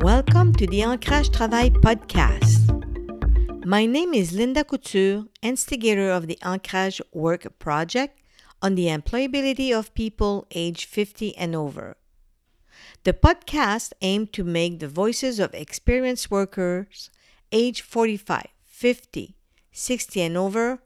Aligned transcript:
to 0.00 0.66
the 0.66 0.80
Ancrage 0.80 1.30
Travail 1.30 1.68
podcast. 1.68 3.66
My 3.66 3.84
name 3.84 4.14
is 4.14 4.32
Linda 4.32 4.64
Couture, 4.64 5.26
instigator 5.42 6.10
of 6.10 6.26
the 6.26 6.38
Ancrage 6.42 7.02
Work 7.12 7.58
Project 7.58 8.18
on 8.62 8.76
the 8.76 8.86
employability 8.86 9.78
of 9.78 9.92
people 9.92 10.46
age 10.52 10.86
50 10.86 11.36
and 11.36 11.54
over. 11.54 11.98
The 13.04 13.12
podcast 13.12 13.92
aimed 14.00 14.32
to 14.32 14.42
make 14.42 14.80
the 14.80 14.88
voices 14.88 15.38
of 15.38 15.52
experienced 15.52 16.30
workers 16.30 17.10
age 17.52 17.82
45, 17.82 18.46
50, 18.64 19.36
60 19.70 20.22
and 20.22 20.36
over 20.38 20.82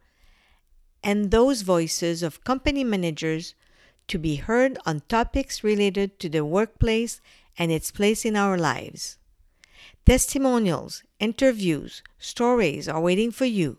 and 1.05 1.31
those 1.31 1.63
voices 1.63 2.25
of 2.25 2.43
company 2.43 2.83
managers 2.83 3.55
to 4.09 4.19
be 4.19 4.37
heard 4.37 4.79
on 4.87 5.03
topics 5.09 5.65
related 5.65 6.19
to 6.21 6.29
the 6.29 6.45
workplace 6.45 7.21
and 7.59 7.71
its 7.71 7.91
place 7.91 8.25
in 8.25 8.37
our 8.37 8.59
lives. 8.59 9.19
Testimonials, 10.05 11.03
interviews, 11.19 12.03
stories 12.19 12.89
are 12.89 13.01
waiting 13.01 13.31
for 13.31 13.47
you. 13.47 13.79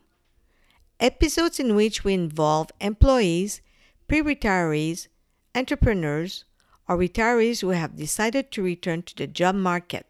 Episodes 1.00 1.60
in 1.60 1.76
which 1.76 2.04
we 2.04 2.14
involve 2.14 2.72
employees, 2.80 3.62
pre 4.08 4.22
retirees, 4.22 5.08
entrepreneurs, 5.54 6.46
or 6.88 6.98
retirees 6.98 7.62
who 7.62 7.70
have 7.70 7.96
decided 7.96 8.52
to 8.52 8.64
return 8.64 9.04
to 9.04 9.16
the 9.16 9.28
job 9.28 9.56
market. 9.56 10.06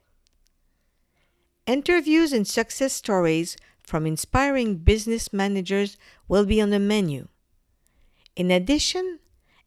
Interviews 1.66 2.32
and 2.32 2.48
success 2.48 2.94
stories 2.94 3.58
from 3.82 4.06
inspiring 4.06 4.78
business 4.78 5.34
managers 5.34 5.98
will 6.28 6.46
be 6.46 6.62
on 6.62 6.70
the 6.70 6.80
menu. 6.80 7.28
In 8.36 8.52
addition, 8.52 9.20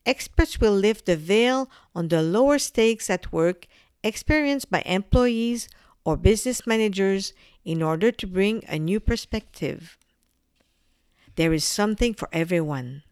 experts 0.08 0.58
will 0.58 0.72
lift 0.72 1.04
the 1.04 1.16
veil 1.16 1.70
on 1.94 2.08
the 2.08 2.22
lower 2.22 2.58
stakes 2.58 3.10
at 3.10 3.30
work 3.30 3.66
experienced 4.02 4.70
by 4.70 4.80
employees 4.86 5.68
or 6.04 6.16
business 6.16 6.66
managers 6.66 7.34
in 7.64 7.82
order 7.82 8.10
to 8.10 8.26
bring 8.26 8.64
a 8.66 8.78
new 8.78 8.98
perspective. 8.98 9.98
There 11.36 11.52
is 11.52 11.64
something 11.64 12.14
for 12.14 12.28
everyone. 12.32 13.02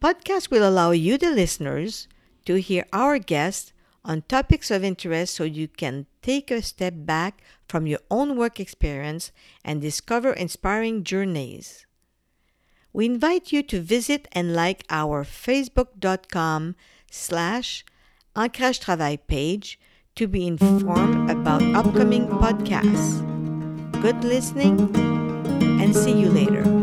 Podcast 0.00 0.50
will 0.50 0.68
allow 0.68 0.92
you, 0.92 1.16
the 1.18 1.32
listeners, 1.32 2.06
to 2.44 2.60
hear 2.60 2.84
our 2.92 3.18
guests 3.18 3.72
on 4.04 4.22
topics 4.22 4.70
of 4.70 4.84
interest 4.84 5.34
so 5.34 5.44
you 5.44 5.66
can 5.66 6.06
take 6.22 6.50
a 6.50 6.62
step 6.62 6.94
back 6.96 7.42
from 7.68 7.86
your 7.86 8.00
own 8.10 8.36
work 8.36 8.60
experience 8.60 9.32
and 9.64 9.80
discover 9.80 10.32
inspiring 10.32 11.02
journeys. 11.02 11.87
We 12.98 13.06
invite 13.06 13.52
you 13.52 13.62
to 13.62 13.80
visit 13.80 14.26
and 14.32 14.56
like 14.56 14.82
our 14.90 15.22
facebook.com 15.22 16.74
slash 17.08 17.84
Ancrage 18.34 18.80
Travail 18.80 19.18
page 19.18 19.78
to 20.16 20.26
be 20.26 20.48
informed 20.48 21.30
about 21.30 21.62
upcoming 21.76 22.26
podcasts. 22.26 23.22
Good 24.02 24.24
listening 24.24 24.90
and 25.80 25.94
see 25.94 26.18
you 26.20 26.28
later. 26.28 26.77